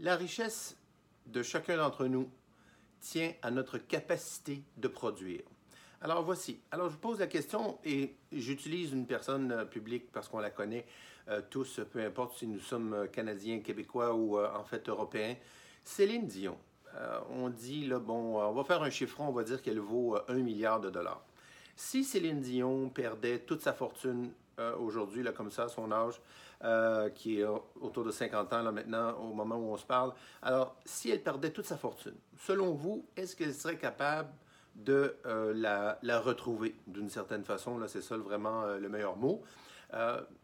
[0.00, 0.76] La richesse
[1.26, 2.28] de chacun d'entre nous
[3.00, 5.42] tient à notre capacité de produire.
[6.00, 6.58] Alors voici.
[6.72, 10.84] Alors je pose la question et j'utilise une personne euh, publique parce qu'on la connaît
[11.28, 15.36] euh, tous, peu importe si nous sommes euh, Canadiens, Québécois ou en fait Européens.
[15.84, 16.58] Céline Dion.
[17.30, 20.38] on dit, là, bon, on va faire un chiffron, on va dire qu'elle vaut un
[20.38, 21.24] milliard de dollars.
[21.76, 26.20] Si Céline Dion perdait toute sa fortune euh, aujourd'hui, là, comme ça, son âge,
[26.62, 27.46] euh, qui est
[27.80, 30.12] autour de 50 ans là, maintenant, au moment où on se parle.
[30.42, 34.30] Alors, si elle perdait toute sa fortune, selon vous, est-ce qu'elle serait capable
[34.74, 37.78] de euh, la, la, retrouver d'une certaine façon?
[37.78, 39.42] Là, c'est ça vraiment le meilleur mot.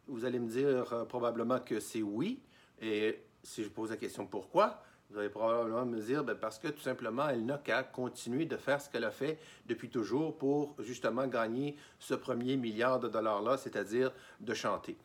[0.06, 2.40] vous allez me dire probablement que c'est oui.
[2.80, 6.69] Et si je pose la question pourquoi, vous allez probablement me dire, ben, parce que
[6.69, 10.74] tout simplement, elle n'a qu'à continuer de faire ce qu'elle a fait depuis toujours pour
[10.78, 14.96] justement gagner ce premier milliard de dollars-là, c'est-à-dire de chanter.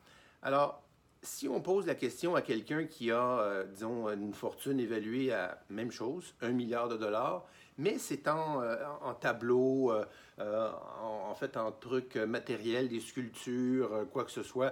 [0.43, 0.83] Alors,
[1.23, 5.59] si on pose la question à quelqu'un qui a, euh, disons, une fortune évaluée à
[5.69, 7.45] même chose, un milliard de dollars,
[7.79, 10.05] mais c'est en, euh, en tableau, euh,
[10.39, 14.71] en, en, fait en trucs matériels, des sculptures, quoi que ce soit,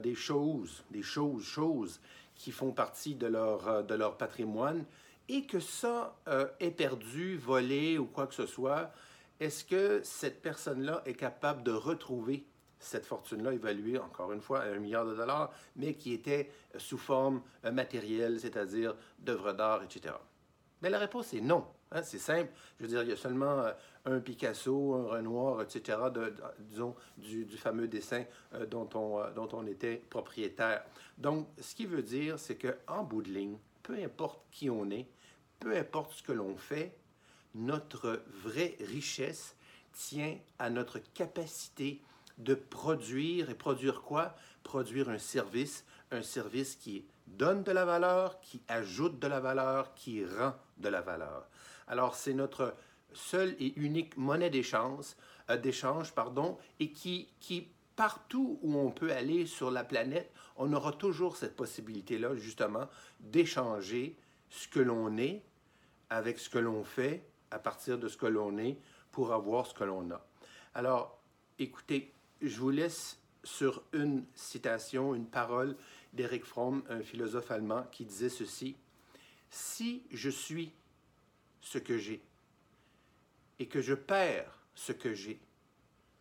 [0.00, 2.00] des choses, des choses, choses
[2.38, 4.84] qui font partie de leur, euh, de leur patrimoine
[5.28, 8.90] et que ça euh, est perdu, volé ou quoi que ce soit,
[9.40, 12.46] est-ce que cette personne-là est capable de retrouver
[12.80, 16.98] cette fortune-là évaluée, encore une fois, à un milliard de dollars, mais qui était sous
[16.98, 20.14] forme euh, matérielle, c'est-à-dire d'œuvres d'art, etc.
[20.80, 21.66] Mais la réponse est non.
[21.92, 22.50] Hein, c'est simple.
[22.78, 23.72] Je veux dire, il y a seulement euh,
[24.04, 25.98] un Picasso, un Renoir, etc.,
[26.58, 30.84] disons, du, fameux dessin euh, dont, on, euh, dont on était propriétaire.
[31.16, 35.06] Donc, ce qui veut dire, c'est qu'en bout de ligne, peu importe qui on est,
[35.58, 36.94] peu importe ce que l'on fait,
[37.54, 39.56] notre vraie richesse
[39.92, 42.02] tient à notre capacité
[42.38, 43.50] de produire.
[43.50, 44.34] Et produire quoi?
[44.62, 49.94] Produire un service, un service qui donne de la valeur, qui ajoute de la valeur,
[49.94, 51.48] qui rend de la valeur.
[51.86, 52.74] Alors, c'est notre
[53.12, 55.06] seule et unique monnaie d'échange,
[55.50, 60.72] euh, d'échange pardon, et qui, qui, partout où on peut aller sur la planète, on
[60.72, 62.88] aura toujours cette possibilité-là, justement,
[63.20, 64.16] d'échanger
[64.50, 65.42] ce que l'on est
[66.10, 68.78] avec ce que l'on fait à partir de ce que l'on est
[69.12, 70.24] pour avoir ce que l'on a.
[70.74, 71.18] Alors,
[71.58, 72.12] écoutez,
[72.42, 75.76] je vous laisse sur une citation, une parole
[76.12, 78.76] d'Eric Fromm, un philosophe allemand, qui disait ceci.
[79.50, 80.72] Si je suis
[81.60, 82.20] ce que j'ai
[83.58, 85.40] et que je perds ce que j'ai,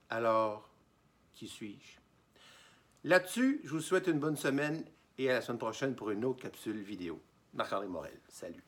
[0.10, 0.70] alors
[1.36, 1.98] qui suis-je?
[3.04, 4.84] Là-dessus, je vous souhaite une bonne semaine
[5.18, 7.22] et à la semaine prochaine pour une autre capsule vidéo.
[7.54, 8.64] Marc-André Morel, salut.